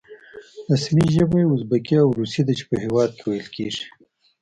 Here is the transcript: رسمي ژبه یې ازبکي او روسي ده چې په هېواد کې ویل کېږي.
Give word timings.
رسمي 0.69 1.05
ژبه 1.15 1.37
یې 1.41 1.47
ازبکي 1.53 1.95
او 2.03 2.09
روسي 2.19 2.41
ده 2.47 2.53
چې 2.59 2.63
په 2.69 2.75
هېواد 2.83 3.09
کې 3.17 3.25
ویل 3.27 3.47
کېږي. 3.55 3.85